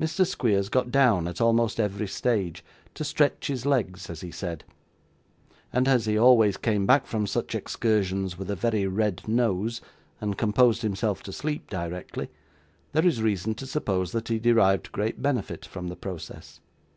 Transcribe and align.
Mr. 0.00 0.26
Squeers 0.26 0.68
got 0.68 0.90
down 0.90 1.28
at 1.28 1.40
almost 1.40 1.78
every 1.78 2.08
stage 2.08 2.64
to 2.94 3.04
stretch 3.04 3.46
his 3.46 3.64
legs 3.64 4.10
as 4.10 4.20
he 4.20 4.32
said 4.32 4.64
and 5.72 5.86
as 5.86 6.04
he 6.06 6.18
always 6.18 6.56
came 6.56 6.84
back 6.84 7.06
from 7.06 7.28
such 7.28 7.54
excursions 7.54 8.36
with 8.36 8.50
a 8.50 8.56
very 8.56 8.88
red 8.88 9.22
nose, 9.28 9.80
and 10.20 10.36
composed 10.36 10.82
himself 10.82 11.22
to 11.22 11.32
sleep 11.32 11.70
directly, 11.70 12.28
there 12.90 13.06
is 13.06 13.22
reason 13.22 13.54
to 13.54 13.64
suppose 13.64 14.10
that 14.10 14.26
he 14.26 14.40
derived 14.40 14.90
great 14.90 15.22
benefit 15.22 15.64
from 15.64 15.86
the 15.86 15.94
process. 15.96 16.58